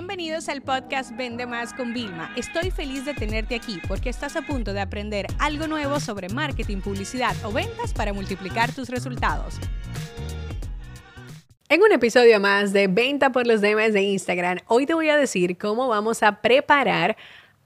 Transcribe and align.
Bienvenidos 0.00 0.48
al 0.48 0.62
podcast 0.62 1.14
Vende 1.14 1.44
Más 1.44 1.74
con 1.74 1.92
Vilma. 1.92 2.32
Estoy 2.34 2.70
feliz 2.70 3.04
de 3.04 3.12
tenerte 3.12 3.54
aquí 3.54 3.78
porque 3.86 4.08
estás 4.08 4.34
a 4.34 4.40
punto 4.40 4.72
de 4.72 4.80
aprender 4.80 5.26
algo 5.38 5.66
nuevo 5.66 6.00
sobre 6.00 6.30
marketing, 6.30 6.78
publicidad 6.78 7.36
o 7.44 7.52
ventas 7.52 7.92
para 7.92 8.14
multiplicar 8.14 8.72
tus 8.72 8.88
resultados. 8.88 9.60
En 11.68 11.82
un 11.82 11.92
episodio 11.92 12.40
más 12.40 12.72
de 12.72 12.86
Venta 12.86 13.30
por 13.30 13.46
los 13.46 13.60
DMs 13.60 13.92
de 13.92 14.00
Instagram, 14.00 14.60
hoy 14.68 14.86
te 14.86 14.94
voy 14.94 15.10
a 15.10 15.18
decir 15.18 15.58
cómo 15.58 15.86
vamos 15.86 16.22
a 16.22 16.40
preparar 16.40 17.18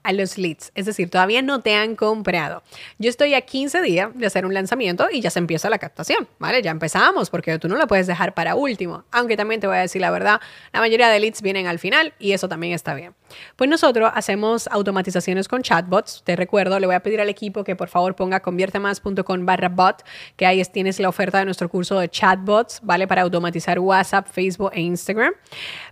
a 0.05 0.13
los 0.13 0.37
leads, 0.37 0.71
es 0.75 0.85
decir, 0.85 1.09
todavía 1.09 1.41
no 1.41 1.61
te 1.61 1.75
han 1.75 1.95
comprado. 1.95 2.63
Yo 2.99 3.09
estoy 3.09 3.33
a 3.33 3.41
15 3.41 3.81
días 3.81 4.09
de 4.13 4.25
hacer 4.25 4.45
un 4.45 4.53
lanzamiento 4.53 5.07
y 5.11 5.21
ya 5.21 5.29
se 5.29 5.39
empieza 5.39 5.69
la 5.69 5.79
captación, 5.79 6.27
¿vale? 6.39 6.61
Ya 6.61 6.71
empezamos 6.71 7.29
porque 7.29 7.57
tú 7.59 7.67
no 7.67 7.75
lo 7.75 7.87
puedes 7.87 8.07
dejar 8.07 8.33
para 8.33 8.55
último, 8.55 9.03
aunque 9.11 9.35
también 9.35 9.59
te 9.59 9.67
voy 9.67 9.77
a 9.77 9.81
decir 9.81 10.01
la 10.01 10.11
verdad, 10.11 10.39
la 10.71 10.79
mayoría 10.79 11.09
de 11.09 11.19
leads 11.19 11.41
vienen 11.41 11.67
al 11.67 11.79
final 11.79 12.13
y 12.19 12.33
eso 12.33 12.47
también 12.47 12.73
está 12.73 12.93
bien. 12.93 13.13
Pues 13.55 13.69
nosotros 13.69 14.11
hacemos 14.13 14.67
automatizaciones 14.67 15.47
con 15.47 15.61
chatbots, 15.61 16.21
te 16.23 16.35
recuerdo, 16.35 16.79
le 16.79 16.85
voy 16.85 16.95
a 16.95 16.99
pedir 17.01 17.21
al 17.21 17.29
equipo 17.29 17.63
que 17.63 17.75
por 17.75 17.89
favor 17.89 18.15
ponga 18.15 18.39
conviertemás.com 18.39 19.45
barra 19.45 19.69
bot, 19.69 20.03
que 20.35 20.45
ahí 20.45 20.61
tienes 20.65 20.99
la 20.99 21.09
oferta 21.09 21.39
de 21.39 21.45
nuestro 21.45 21.69
curso 21.69 21.99
de 21.99 22.09
chatbots, 22.09 22.79
¿vale? 22.83 23.07
Para 23.07 23.23
automatizar 23.23 23.79
WhatsApp, 23.79 24.27
Facebook 24.27 24.71
e 24.73 24.81
Instagram. 24.81 25.33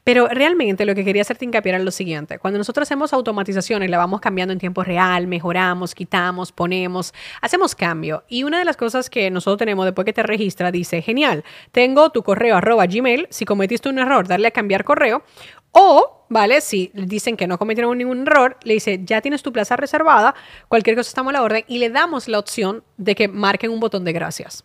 Pero 0.03 0.27
realmente 0.27 0.85
lo 0.85 0.95
que 0.95 1.05
quería 1.05 1.21
hacerte 1.21 1.45
hincapié 1.45 1.71
era 1.71 1.79
lo 1.79 1.91
siguiente, 1.91 2.39
cuando 2.39 2.57
nosotros 2.57 2.87
hacemos 2.87 3.13
automatizaciones, 3.13 3.89
la 3.89 3.97
vamos 3.97 4.19
cambiando 4.19 4.51
en 4.51 4.59
tiempo 4.59 4.83
real, 4.83 5.27
mejoramos, 5.27 5.95
quitamos, 5.95 6.51
ponemos, 6.51 7.13
hacemos 7.41 7.73
cambio. 7.73 8.23
Y 8.27 8.43
una 8.43 8.59
de 8.59 8.65
las 8.65 8.75
cosas 8.75 9.09
que 9.09 9.31
nosotros 9.31 9.59
tenemos 9.59 9.85
después 9.85 10.05
que 10.05 10.13
te 10.13 10.23
registra 10.23 10.71
dice, 10.71 11.01
genial, 11.01 11.43
tengo 11.71 12.09
tu 12.09 12.23
correo 12.23 12.57
arroba 12.57 12.85
gmail, 12.85 13.27
si 13.29 13.45
cometiste 13.45 13.89
un 13.89 13.99
error, 13.99 14.27
darle 14.27 14.49
a 14.49 14.51
cambiar 14.51 14.83
correo. 14.83 15.23
O, 15.71 16.25
¿vale? 16.29 16.61
Si 16.61 16.91
dicen 16.93 17.35
que 17.35 17.47
no 17.47 17.57
cometieron 17.57 17.97
ningún 17.97 18.27
error, 18.27 18.57
le 18.63 18.75
dice, 18.75 18.99
ya 19.03 19.21
tienes 19.21 19.41
tu 19.41 19.51
plaza 19.51 19.75
reservada, 19.75 20.35
cualquier 20.67 20.95
cosa 20.95 21.09
estamos 21.09 21.31
a 21.31 21.33
la 21.33 21.43
orden 21.43 21.63
y 21.67 21.79
le 21.79 21.89
damos 21.89 22.27
la 22.27 22.39
opción 22.39 22.83
de 22.97 23.15
que 23.15 23.27
marquen 23.27 23.71
un 23.71 23.79
botón 23.79 24.03
de 24.03 24.13
gracias. 24.13 24.63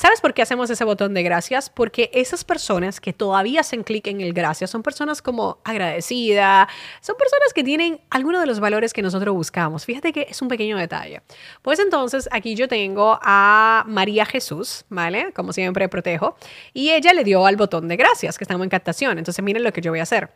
¿Sabes 0.00 0.22
por 0.22 0.32
qué 0.32 0.40
hacemos 0.40 0.70
ese 0.70 0.82
botón 0.84 1.12
de 1.12 1.22
gracias? 1.22 1.68
Porque 1.68 2.10
esas 2.14 2.42
personas 2.42 3.02
que 3.02 3.12
todavía 3.12 3.60
hacen 3.60 3.82
clic 3.82 4.06
en 4.06 4.22
el 4.22 4.32
gracias 4.32 4.70
son 4.70 4.82
personas 4.82 5.20
como 5.20 5.58
agradecida, 5.62 6.70
son 7.02 7.16
personas 7.18 7.52
que 7.54 7.62
tienen 7.62 8.00
algunos 8.08 8.40
de 8.40 8.46
los 8.46 8.60
valores 8.60 8.94
que 8.94 9.02
nosotros 9.02 9.34
buscamos. 9.34 9.84
Fíjate 9.84 10.14
que 10.14 10.26
es 10.30 10.40
un 10.40 10.48
pequeño 10.48 10.78
detalle. 10.78 11.20
Pues 11.60 11.80
entonces 11.80 12.30
aquí 12.32 12.54
yo 12.54 12.66
tengo 12.66 13.18
a 13.20 13.84
María 13.86 14.24
Jesús, 14.24 14.86
¿vale? 14.88 15.34
Como 15.34 15.52
siempre 15.52 15.86
protejo, 15.90 16.34
y 16.72 16.92
ella 16.92 17.12
le 17.12 17.22
dio 17.22 17.44
al 17.44 17.56
botón 17.56 17.86
de 17.86 17.96
gracias, 17.96 18.38
que 18.38 18.44
estamos 18.44 18.64
en 18.64 18.70
captación. 18.70 19.18
Entonces 19.18 19.44
miren 19.44 19.62
lo 19.62 19.70
que 19.74 19.82
yo 19.82 19.92
voy 19.92 20.00
a 20.00 20.04
hacer. 20.04 20.30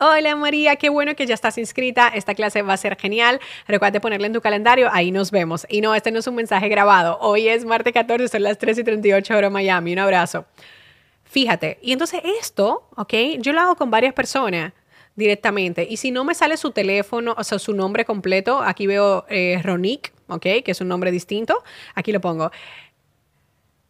Hola 0.00 0.36
María, 0.36 0.76
qué 0.76 0.90
bueno 0.90 1.16
que 1.16 1.26
ya 1.26 1.34
estás 1.34 1.58
inscrita. 1.58 2.06
Esta 2.06 2.36
clase 2.36 2.62
va 2.62 2.74
a 2.74 2.76
ser 2.76 2.96
genial. 2.96 3.40
Recuerda 3.66 4.00
ponerla 4.00 4.28
en 4.28 4.32
tu 4.32 4.40
calendario, 4.40 4.88
ahí 4.92 5.10
nos 5.10 5.32
vemos. 5.32 5.66
Y 5.68 5.80
no, 5.80 5.92
este 5.92 6.12
no 6.12 6.20
es 6.20 6.26
un 6.28 6.36
mensaje 6.36 6.68
grabado. 6.68 7.18
Hoy 7.20 7.48
es 7.48 7.64
martes 7.64 7.92
14, 7.92 8.28
son 8.28 8.44
las 8.44 8.58
3 8.58 8.78
y 8.78 8.84
38 8.84 9.36
horas 9.36 9.50
Miami. 9.50 9.94
Un 9.94 9.98
abrazo. 9.98 10.46
Fíjate, 11.24 11.80
y 11.82 11.90
entonces 11.90 12.20
esto, 12.40 12.88
¿ok? 12.96 13.12
Yo 13.40 13.52
lo 13.52 13.60
hago 13.60 13.74
con 13.74 13.90
varias 13.90 14.14
personas 14.14 14.72
directamente. 15.16 15.84
Y 15.90 15.96
si 15.96 16.12
no 16.12 16.22
me 16.22 16.36
sale 16.36 16.56
su 16.56 16.70
teléfono, 16.70 17.34
o 17.36 17.42
sea, 17.42 17.58
su 17.58 17.74
nombre 17.74 18.04
completo, 18.04 18.62
aquí 18.62 18.86
veo 18.86 19.26
eh, 19.28 19.60
Ronick, 19.64 20.12
¿ok? 20.28 20.62
Que 20.64 20.70
es 20.70 20.80
un 20.80 20.86
nombre 20.86 21.10
distinto. 21.10 21.64
Aquí 21.96 22.12
lo 22.12 22.20
pongo. 22.20 22.52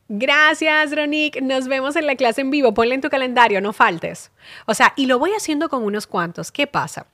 Gracias, 0.09 0.97
Ronick. 0.97 1.43
Nos 1.43 1.69
vemos 1.69 1.95
en 1.95 2.07
la 2.07 2.17
clase 2.17 2.41
en 2.41 2.51
vivo. 2.51 2.73
Ponle 2.73 2.95
en 2.95 3.03
tu 3.03 3.11
calendario, 3.11 3.61
no 3.61 3.75
faltes. 3.75 4.31
O 4.67 4.73
sea, 4.73 4.95
y 4.97 5.05
lo 5.05 5.19
voy 5.19 5.33
haciendo 5.33 5.69
con 5.69 5.83
unos 5.83 6.07
cuantos. 6.07 6.51
¿Qué 6.51 6.67
pasa? 6.67 7.07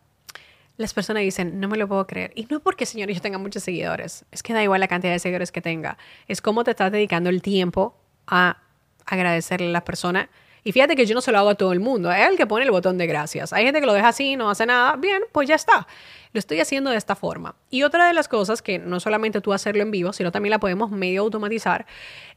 Las 0.76 0.94
personas 0.94 1.22
dicen, 1.22 1.58
no 1.58 1.68
me 1.68 1.76
lo 1.76 1.88
puedo 1.88 2.06
creer. 2.06 2.32
Y 2.36 2.46
no 2.46 2.60
porque, 2.60 2.86
señores, 2.86 3.16
yo 3.16 3.22
tenga 3.22 3.38
muchos 3.38 3.64
seguidores. 3.64 4.24
Es 4.30 4.44
que 4.44 4.52
da 4.52 4.62
igual 4.62 4.80
la 4.80 4.88
cantidad 4.88 5.12
de 5.12 5.18
seguidores 5.18 5.50
que 5.50 5.60
tenga. 5.60 5.98
Es 6.28 6.40
cómo 6.40 6.62
te 6.62 6.70
estás 6.70 6.92
dedicando 6.92 7.30
el 7.30 7.42
tiempo 7.42 7.96
a 8.28 8.58
agradecerle 9.06 9.68
a 9.68 9.72
la 9.72 9.84
persona 9.84 10.30
y 10.64 10.72
fíjate 10.72 10.96
que 10.96 11.04
yo 11.04 11.14
no 11.14 11.20
se 11.20 11.30
lo 11.30 11.38
hago 11.38 11.50
a 11.50 11.54
todo 11.54 11.72
el 11.72 11.80
mundo, 11.80 12.10
es 12.10 12.26
el 12.26 12.36
que 12.38 12.46
pone 12.46 12.64
el 12.64 12.70
botón 12.70 12.96
de 12.96 13.06
gracias. 13.06 13.52
Hay 13.52 13.64
gente 13.64 13.80
que 13.80 13.86
lo 13.86 13.92
deja 13.92 14.08
así, 14.08 14.34
no 14.34 14.48
hace 14.48 14.64
nada, 14.64 14.96
bien, 14.96 15.22
pues 15.30 15.46
ya 15.46 15.54
está. 15.54 15.86
Lo 16.32 16.38
estoy 16.38 16.58
haciendo 16.60 16.90
de 16.90 16.96
esta 16.96 17.14
forma. 17.14 17.54
Y 17.68 17.82
otra 17.82 18.06
de 18.06 18.14
las 18.14 18.28
cosas 18.28 18.62
que 18.62 18.78
no 18.78 18.98
solamente 18.98 19.42
tú 19.42 19.52
hacerlo 19.52 19.82
en 19.82 19.90
vivo, 19.90 20.14
sino 20.14 20.32
también 20.32 20.50
la 20.50 20.58
podemos 20.58 20.90
medio 20.90 21.20
automatizar, 21.20 21.84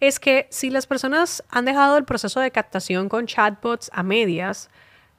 es 0.01 0.19
que 0.19 0.47
si 0.51 0.69
las 0.69 0.85
personas 0.87 1.41
han 1.49 1.63
dejado 1.63 1.97
el 1.97 2.03
proceso 2.03 2.41
de 2.41 2.51
captación 2.51 3.07
con 3.07 3.27
chatbots 3.27 3.89
a 3.93 4.03
medias, 4.03 4.69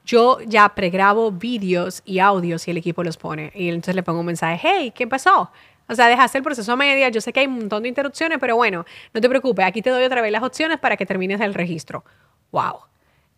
yo 0.05 0.39
ya 0.45 0.69
pregrabo 0.69 1.31
vídeos 1.31 2.03
y 2.05 2.19
audios 2.19 2.67
y 2.67 2.71
el 2.71 2.77
equipo 2.77 3.03
los 3.03 3.17
pone. 3.17 3.51
Y 3.55 3.69
entonces 3.69 3.95
le 3.95 4.03
pongo 4.03 4.19
un 4.19 4.27
mensaje, 4.27 4.59
hey, 4.61 4.93
¿qué 4.95 5.07
pasó? 5.07 5.51
O 5.87 5.95
sea, 5.95 6.07
dejaste 6.07 6.37
el 6.37 6.43
proceso 6.43 6.71
a 6.71 6.75
media, 6.75 7.09
yo 7.09 7.21
sé 7.21 7.33
que 7.33 7.39
hay 7.39 7.47
un 7.47 7.57
montón 7.57 7.81
de 7.81 7.89
interrupciones, 7.89 8.37
pero 8.39 8.55
bueno, 8.55 8.85
no 9.13 9.19
te 9.19 9.27
preocupes, 9.27 9.65
aquí 9.65 9.81
te 9.81 9.89
doy 9.89 10.03
otra 10.03 10.21
vez 10.21 10.31
las 10.31 10.43
opciones 10.43 10.77
para 10.77 10.95
que 10.95 11.07
termines 11.07 11.41
el 11.41 11.55
registro. 11.55 12.05
¡Wow! 12.51 12.89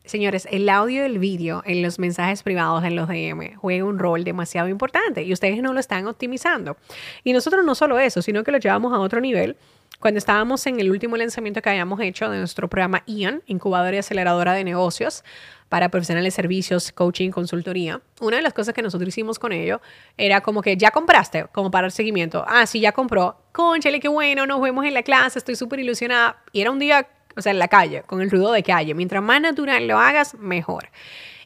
Señores, 0.03 0.47
el 0.49 0.67
audio 0.67 1.03
y 1.03 1.05
el 1.05 1.19
vídeo 1.19 1.61
en 1.65 1.83
los 1.83 1.99
mensajes 1.99 2.41
privados 2.41 2.83
en 2.83 2.95
los 2.95 3.07
DM 3.07 3.55
juega 3.55 3.85
un 3.85 3.99
rol 3.99 4.23
demasiado 4.23 4.67
importante 4.67 5.23
y 5.23 5.31
ustedes 5.31 5.61
no 5.61 5.73
lo 5.73 5.79
están 5.79 6.07
optimizando. 6.07 6.77
Y 7.23 7.33
nosotros 7.33 7.63
no 7.63 7.75
solo 7.75 7.99
eso, 7.99 8.21
sino 8.21 8.43
que 8.43 8.51
lo 8.51 8.57
llevamos 8.57 8.93
a 8.93 8.99
otro 8.99 9.21
nivel. 9.21 9.57
Cuando 9.99 10.17
estábamos 10.17 10.65
en 10.65 10.79
el 10.79 10.89
último 10.89 11.15
lanzamiento 11.15 11.61
que 11.61 11.69
habíamos 11.69 11.99
hecho 12.01 12.27
de 12.31 12.39
nuestro 12.39 12.67
programa 12.67 13.03
IAN, 13.05 13.43
incubadora 13.45 13.95
y 13.95 13.99
aceleradora 13.99 14.53
de 14.53 14.63
negocios 14.63 15.23
para 15.69 15.89
profesionales 15.89 16.33
servicios, 16.33 16.91
coaching, 16.91 17.29
consultoría, 17.29 18.01
una 18.19 18.37
de 18.37 18.41
las 18.41 18.53
cosas 18.53 18.73
que 18.73 18.81
nosotros 18.81 19.09
hicimos 19.09 19.37
con 19.37 19.51
ello 19.51 19.79
era 20.17 20.41
como 20.41 20.63
que 20.63 20.75
ya 20.75 20.89
compraste, 20.89 21.45
como 21.51 21.69
para 21.69 21.85
el 21.85 21.91
seguimiento. 21.91 22.43
Ah, 22.47 22.65
sí, 22.65 22.79
ya 22.79 22.91
compró. 22.91 23.37
Conchale, 23.51 23.99
qué 23.99 24.07
bueno, 24.07 24.47
nos 24.47 24.59
vemos 24.59 24.83
en 24.85 24.95
la 24.95 25.03
clase, 25.03 25.37
estoy 25.37 25.55
súper 25.55 25.79
ilusionada. 25.79 26.41
Y 26.51 26.61
era 26.61 26.71
un 26.71 26.79
día 26.79 27.07
o 27.35 27.41
sea, 27.41 27.51
en 27.51 27.59
la 27.59 27.67
calle, 27.67 28.03
con 28.03 28.21
el 28.21 28.29
ruido 28.29 28.51
de 28.51 28.63
calle. 28.63 28.93
Mientras 28.93 29.21
más 29.23 29.41
natural 29.41 29.87
lo 29.87 29.97
hagas, 29.97 30.35
mejor. 30.35 30.89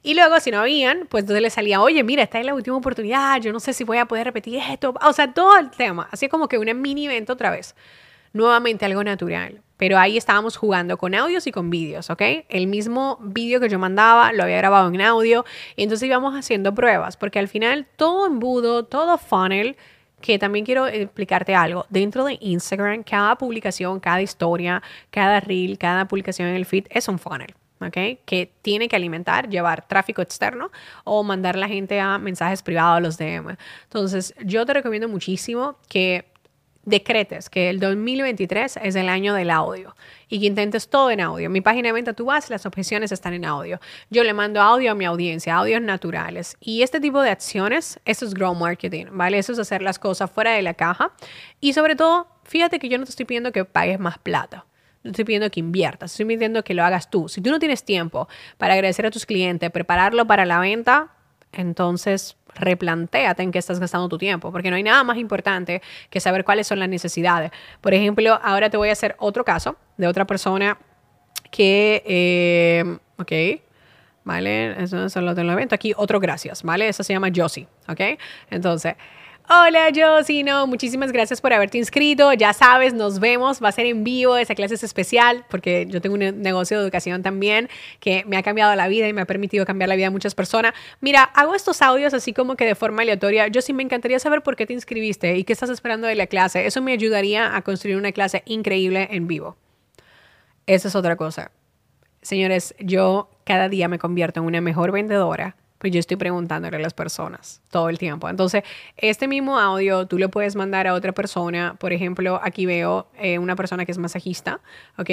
Y 0.05 0.13
luego, 0.13 0.39
si 0.39 0.51
no 0.51 0.59
habían, 0.59 1.07
pues 1.09 1.23
entonces 1.23 1.41
le 1.41 1.49
salía, 1.49 1.81
oye, 1.81 2.03
mira, 2.03 2.21
esta 2.21 2.39
es 2.39 2.45
la 2.45 2.53
última 2.53 2.77
oportunidad, 2.77 3.41
yo 3.41 3.51
no 3.51 3.59
sé 3.59 3.73
si 3.73 3.83
voy 3.83 3.97
a 3.97 4.05
poder 4.05 4.25
repetir 4.25 4.61
esto. 4.69 4.93
O 5.01 5.13
sea, 5.13 5.33
todo 5.33 5.57
el 5.57 5.71
tema. 5.71 6.07
Así 6.11 6.27
como 6.27 6.47
que 6.47 6.59
un 6.59 6.79
mini 6.79 7.07
evento 7.07 7.33
otra 7.33 7.49
vez. 7.49 7.75
Nuevamente 8.31 8.85
algo 8.85 9.03
natural. 9.03 9.61
Pero 9.77 9.97
ahí 9.97 10.15
estábamos 10.15 10.57
jugando 10.57 10.97
con 10.97 11.15
audios 11.15 11.47
y 11.47 11.51
con 11.51 11.71
vídeos, 11.71 12.11
¿ok? 12.11 12.21
El 12.49 12.67
mismo 12.67 13.17
vídeo 13.21 13.59
que 13.59 13.67
yo 13.67 13.79
mandaba 13.79 14.31
lo 14.31 14.43
había 14.43 14.57
grabado 14.57 14.89
en 14.89 15.01
audio. 15.01 15.43
Y 15.75 15.81
entonces 15.81 16.07
íbamos 16.07 16.35
haciendo 16.35 16.75
pruebas, 16.75 17.17
porque 17.17 17.39
al 17.39 17.47
final 17.47 17.87
todo 17.95 18.27
embudo, 18.27 18.85
todo 18.85 19.17
funnel 19.17 19.75
que 20.25 20.39
también 20.39 20.65
quiero 20.65 20.87
explicarte 20.87 21.53
algo. 21.53 21.85
Dentro 21.89 22.25
de 22.25 22.39
Instagram, 22.41 23.03
cada 23.03 23.35
publicación, 23.35 23.99
cada 23.99 24.23
historia, 24.23 24.81
cada 25.11 25.39
reel, 25.39 25.77
cada 25.77 26.07
publicación 26.07 26.47
en 26.47 26.55
el 26.55 26.65
feed 26.65 26.87
es 26.89 27.07
un 27.07 27.19
funnel. 27.19 27.53
¿ok? 27.79 28.23
Que 28.25 28.51
tiene 28.63 28.87
que 28.87 28.95
alimentar, 28.95 29.47
llevar 29.47 29.87
tráfico 29.87 30.23
externo 30.23 30.71
o 31.03 31.21
mandar 31.21 31.55
la 31.55 31.67
gente 31.67 31.99
a 31.99 32.17
mensajes 32.17 32.63
privados, 32.63 33.03
los 33.03 33.17
DM. 33.19 33.55
Entonces, 33.83 34.33
yo 34.43 34.65
te 34.65 34.73
recomiendo 34.73 35.07
muchísimo 35.07 35.77
que 35.87 36.25
decretes 36.85 37.49
que 37.49 37.69
el 37.69 37.79
2023 37.79 38.79
es 38.81 38.95
el 38.95 39.09
año 39.09 39.33
del 39.33 39.49
audio 39.49 39.95
y 40.29 40.39
que 40.39 40.45
intentes 40.45 40.87
todo 40.87 41.11
en 41.11 41.19
audio. 41.19 41.49
Mi 41.49 41.61
página 41.61 41.89
de 41.89 41.93
venta 41.93 42.13
tú 42.13 42.25
vas, 42.25 42.49
las 42.49 42.65
objeciones 42.65 43.11
están 43.11 43.33
en 43.33 43.45
audio. 43.45 43.79
Yo 44.09 44.23
le 44.23 44.33
mando 44.33 44.61
audio 44.61 44.91
a 44.91 44.95
mi 44.95 45.05
audiencia, 45.05 45.55
audios 45.55 45.81
naturales. 45.81 46.55
Y 46.59 46.83
este 46.83 46.99
tipo 46.99 47.21
de 47.21 47.31
acciones, 47.31 47.99
eso 48.05 48.25
es 48.25 48.33
grow 48.33 48.55
marketing, 48.55 49.07
¿vale? 49.11 49.37
Eso 49.37 49.53
es 49.53 49.59
hacer 49.59 49.81
las 49.81 49.99
cosas 49.99 50.31
fuera 50.31 50.51
de 50.51 50.61
la 50.61 50.73
caja. 50.73 51.11
Y 51.59 51.73
sobre 51.73 51.95
todo, 51.95 52.27
fíjate 52.43 52.79
que 52.79 52.89
yo 52.89 52.97
no 52.97 53.05
te 53.05 53.09
estoy 53.09 53.25
pidiendo 53.25 53.51
que 53.51 53.65
pagues 53.65 53.99
más 53.99 54.17
plata. 54.19 54.65
No 55.03 55.11
estoy 55.11 55.25
pidiendo 55.25 55.49
que 55.51 55.59
inviertas, 55.59 56.11
estoy 56.11 56.25
pidiendo 56.25 56.63
que 56.63 56.73
lo 56.73 56.83
hagas 56.83 57.11
tú. 57.11 57.29
Si 57.29 57.39
tú 57.39 57.51
no 57.51 57.59
tienes 57.59 57.83
tiempo 57.83 58.27
para 58.57 58.73
agradecer 58.73 59.05
a 59.05 59.11
tus 59.11 59.25
clientes, 59.25 59.69
prepararlo 59.69 60.25
para 60.25 60.45
la 60.45 60.59
venta, 60.59 61.11
entonces 61.51 62.37
replantéate 62.55 63.43
en 63.43 63.51
qué 63.51 63.59
estás 63.59 63.79
gastando 63.79 64.09
tu 64.09 64.17
tiempo, 64.17 64.51
porque 64.51 64.69
no 64.69 64.75
hay 64.75 64.83
nada 64.83 65.03
más 65.03 65.17
importante 65.17 65.81
que 66.09 66.19
saber 66.19 66.43
cuáles 66.43 66.67
son 66.67 66.79
las 66.79 66.89
necesidades. 66.89 67.51
Por 67.81 67.93
ejemplo, 67.93 68.39
ahora 68.43 68.69
te 68.69 68.77
voy 68.77 68.89
a 68.89 68.93
hacer 68.93 69.15
otro 69.19 69.43
caso 69.43 69.77
de 69.97 70.07
otra 70.07 70.25
persona 70.25 70.77
que, 71.51 72.03
eh, 72.05 72.97
ok, 73.17 73.61
¿vale? 74.23 74.83
Eso 74.83 75.07
te 75.07 75.43
lo 75.43 75.51
evento. 75.51 75.75
Aquí 75.75 75.93
otro 75.95 76.19
gracias, 76.19 76.63
¿vale? 76.63 76.87
Eso 76.87 77.03
se 77.03 77.13
llama 77.13 77.29
Josie, 77.33 77.67
¿ok? 77.87 78.19
Entonces, 78.49 78.95
Hola 79.47 79.91
no, 80.43 80.65
muchísimas 80.65 81.11
gracias 81.11 81.39
por 81.39 81.53
haberte 81.53 81.77
inscrito. 81.77 82.33
Ya 82.33 82.51
sabes, 82.51 82.95
nos 82.95 83.19
vemos, 83.19 83.63
va 83.63 83.69
a 83.69 83.71
ser 83.71 83.85
en 83.85 84.03
vivo, 84.03 84.37
esa 84.37 84.55
clase 84.55 84.73
es 84.73 84.83
especial 84.83 85.45
porque 85.51 85.85
yo 85.87 86.01
tengo 86.01 86.15
un 86.15 86.41
negocio 86.41 86.77
de 86.77 86.83
educación 86.83 87.21
también 87.21 87.69
que 87.99 88.23
me 88.25 88.37
ha 88.37 88.43
cambiado 88.43 88.73
la 88.75 88.87
vida 88.87 89.07
y 89.07 89.13
me 89.13 89.21
ha 89.21 89.25
permitido 89.25 89.63
cambiar 89.63 89.87
la 89.89 89.95
vida 89.95 90.07
de 90.07 90.09
muchas 90.09 90.33
personas. 90.33 90.73
Mira, 90.99 91.21
hago 91.21 91.53
estos 91.53 91.83
audios 91.83 92.15
así 92.15 92.33
como 92.33 92.55
que 92.55 92.65
de 92.65 92.73
forma 92.73 93.03
aleatoria. 93.03 93.47
Yo 93.47 93.61
sí 93.61 93.71
me 93.71 93.83
encantaría 93.83 94.17
saber 94.17 94.41
por 94.41 94.55
qué 94.55 94.65
te 94.65 94.73
inscribiste 94.73 95.37
y 95.37 95.43
qué 95.43 95.53
estás 95.53 95.69
esperando 95.69 96.07
de 96.07 96.15
la 96.15 96.25
clase. 96.25 96.65
Eso 96.65 96.81
me 96.81 96.93
ayudaría 96.93 97.55
a 97.55 97.61
construir 97.61 97.97
una 97.97 98.11
clase 98.13 98.41
increíble 98.47 99.09
en 99.11 99.27
vivo. 99.27 99.57
Esa 100.65 100.87
es 100.87 100.95
otra 100.95 101.17
cosa. 101.17 101.51
Señores, 102.23 102.73
yo 102.79 103.29
cada 103.43 103.69
día 103.69 103.89
me 103.89 103.99
convierto 103.99 104.39
en 104.39 104.47
una 104.47 104.59
mejor 104.59 104.91
vendedora 104.91 105.55
pues 105.77 105.93
yo 105.93 105.99
estoy 105.99 106.17
preguntándole 106.17 106.77
a 106.77 106.79
las 106.79 106.93
personas 106.93 107.61
todo 107.69 107.89
el 107.89 107.97
tiempo. 107.97 108.29
Entonces, 108.29 108.63
este 108.97 109.27
mismo 109.27 109.59
audio 109.59 110.07
tú 110.07 110.17
lo 110.17 110.29
puedes 110.29 110.55
mandar 110.55 110.87
a 110.87 110.93
otra 110.93 111.11
persona. 111.11 111.75
Por 111.79 111.93
ejemplo, 111.93 112.39
aquí 112.43 112.65
veo 112.65 113.07
eh, 113.17 113.39
una 113.39 113.55
persona 113.55 113.85
que 113.85 113.91
es 113.91 113.97
masajista, 113.97 114.61
¿ok? 114.97 115.09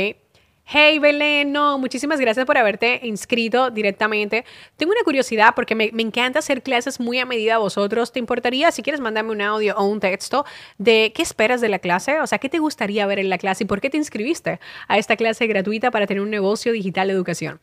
Hey 0.64 1.00
Belén, 1.00 1.52
no, 1.52 1.76
muchísimas 1.76 2.20
gracias 2.20 2.46
por 2.46 2.56
haberte 2.56 3.00
inscrito 3.02 3.70
directamente. 3.70 4.44
Tengo 4.76 4.92
una 4.92 5.02
curiosidad 5.02 5.54
porque 5.56 5.74
me, 5.74 5.90
me, 5.92 6.02
encanta 6.02 6.38
hacer 6.38 6.62
clases 6.62 7.00
muy 7.00 7.18
a 7.18 7.26
medida 7.26 7.56
a 7.56 7.58
vosotros. 7.58 8.12
¿Te 8.12 8.20
importaría, 8.20 8.70
si 8.70 8.82
quieres, 8.82 9.00
mandarme 9.00 9.32
un 9.32 9.42
audio 9.42 9.76
o 9.76 9.84
un 9.84 9.98
texto 9.98 10.46
de 10.78 11.12
qué 11.14 11.22
esperas 11.22 11.60
de 11.60 11.68
la 11.68 11.80
clase? 11.80 12.20
O 12.20 12.26
sea, 12.26 12.38
¿qué 12.38 12.48
te 12.48 12.60
gustaría 12.60 13.04
ver 13.06 13.18
en 13.18 13.28
la 13.28 13.38
clase 13.38 13.64
y 13.64 13.66
por 13.66 13.80
qué 13.80 13.90
te 13.90 13.96
inscribiste 13.96 14.60
a 14.86 14.98
esta 14.98 15.16
clase 15.16 15.46
gratuita 15.48 15.90
para 15.90 16.06
tener 16.06 16.22
un 16.22 16.30
negocio 16.30 16.72
digital 16.72 17.08
de 17.08 17.14
educación? 17.14 17.60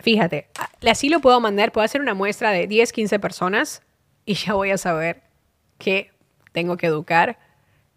Fíjate, 0.00 0.48
así 0.88 1.08
lo 1.08 1.20
puedo 1.20 1.40
mandar, 1.40 1.72
puedo 1.72 1.84
hacer 1.84 2.00
una 2.00 2.14
muestra 2.14 2.50
de 2.50 2.66
10, 2.66 2.92
15 2.92 3.18
personas 3.18 3.82
y 4.24 4.34
ya 4.34 4.54
voy 4.54 4.70
a 4.70 4.78
saber 4.78 5.22
qué 5.78 6.10
tengo 6.52 6.76
que 6.76 6.86
educar 6.86 7.38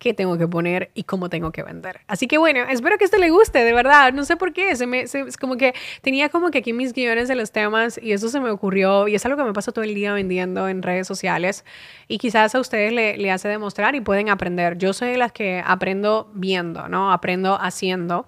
qué 0.01 0.15
tengo 0.15 0.35
que 0.39 0.47
poner 0.47 0.89
y 0.95 1.03
cómo 1.03 1.29
tengo 1.29 1.51
que 1.51 1.61
vender. 1.61 2.01
Así 2.07 2.27
que 2.27 2.39
bueno, 2.39 2.61
espero 2.67 2.97
que 2.97 3.05
esto 3.05 3.19
le 3.19 3.29
guste, 3.29 3.63
de 3.63 3.71
verdad. 3.71 4.13
No 4.13 4.25
sé 4.25 4.35
por 4.35 4.51
qué, 4.51 4.75
se 4.75 4.87
me, 4.87 5.01
es 5.01 5.37
como 5.39 5.57
que 5.57 5.75
tenía 6.01 6.29
como 6.29 6.49
que 6.49 6.57
aquí 6.57 6.73
mis 6.73 6.91
guiones 6.91 7.27
de 7.27 7.35
los 7.35 7.51
temas 7.51 7.99
y 8.01 8.11
eso 8.11 8.27
se 8.27 8.39
me 8.39 8.49
ocurrió 8.49 9.07
y 9.07 9.13
es 9.13 9.23
algo 9.27 9.37
que 9.37 9.43
me 9.43 9.53
pasa 9.53 9.71
todo 9.71 9.83
el 9.83 9.93
día 9.93 10.11
vendiendo 10.11 10.67
en 10.67 10.81
redes 10.81 11.05
sociales 11.05 11.65
y 12.07 12.17
quizás 12.17 12.55
a 12.55 12.59
ustedes 12.59 12.91
le 12.91 13.31
hace 13.31 13.47
demostrar 13.47 13.93
y 13.93 14.01
pueden 14.01 14.29
aprender. 14.29 14.75
Yo 14.79 14.91
soy 14.93 15.11
de 15.11 15.17
las 15.17 15.31
que 15.33 15.61
aprendo 15.63 16.31
viendo, 16.33 16.87
¿no? 16.87 17.11
Aprendo 17.11 17.59
haciendo. 17.61 18.25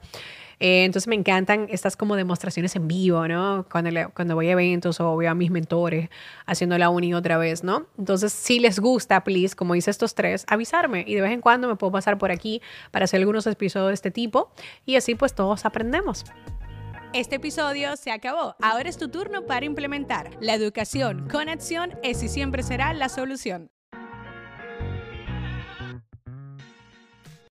Eh, 0.60 0.86
entonces 0.86 1.08
me 1.08 1.16
encantan 1.16 1.68
estas 1.70 1.98
como 1.98 2.16
demostraciones 2.16 2.76
en 2.76 2.88
vivo, 2.88 3.28
¿no? 3.28 3.66
Cuando, 3.72 4.12
cuando 4.14 4.36
voy 4.36 4.50
a 4.50 4.52
eventos 4.52 5.00
o 5.00 5.16
veo 5.18 5.32
a 5.32 5.36
mis 5.36 5.52
mentores 5.52 6.10
haciéndola 6.46 6.90
una 6.90 7.06
y 7.06 7.14
otra 7.14 7.38
vez, 7.38 7.64
¿no? 7.64 7.88
Entonces, 7.98 8.34
si 8.34 8.60
les 8.60 8.80
gusta, 8.80 9.24
please, 9.24 9.56
como 9.56 9.76
hice 9.76 9.92
estos 9.92 10.16
tres, 10.16 10.46
avisarme 10.48 11.04
y 11.08 11.16
de 11.16 11.22
vez 11.22 11.32
en 11.32 11.42
cuando 11.42 11.68
me 11.68 11.76
puedo 11.76 11.92
pasar 11.92 12.18
por 12.18 12.32
aquí 12.32 12.62
para 12.92 13.06
hacer 13.06 13.20
algunos 13.20 13.46
episodios 13.48 13.90
de 13.90 13.94
este 13.94 14.12
tipo 14.12 14.52
y 14.86 14.96
así 14.96 15.16
pues 15.16 15.34
todos 15.34 15.66
aprendemos. 15.66 16.26
Este 17.14 17.36
episodio 17.36 17.96
se 17.96 18.12
acabó. 18.12 18.56
Ahora 18.60 18.90
es 18.90 18.98
tu 18.98 19.08
turno 19.08 19.46
para 19.46 19.68
implementar. 19.68 20.32
La 20.42 20.56
educación 20.56 21.30
con 21.30 21.48
acción 21.48 21.92
es 22.02 22.24
y 22.24 22.28
siempre 22.28 22.64
será 22.64 22.92
la 22.94 23.08
solución. 23.08 23.73